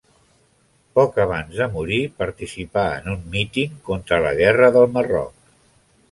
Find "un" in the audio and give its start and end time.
3.13-3.21